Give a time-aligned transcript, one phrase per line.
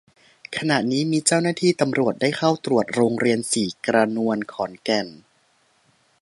[0.57, 5.07] ขณะนี้มีเจ้าหน้าที่ตำรวจได้เข้าตรวจโรงเรียนศรีกระนวน ขอนแก่น